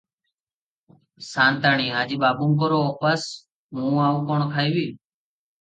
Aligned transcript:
ସା’ନ୍ତାଣୀ– 1.25 1.85
ଆଜି 1.99 2.17
ବାବୁଙ୍କର 2.25 2.81
ଓପାସ, 2.87 3.29
ମୁଁ 3.81 4.03
ଆଉ 4.07 4.25
କ’ଣ 4.31 4.49
ଖାଇବି? 4.57 4.91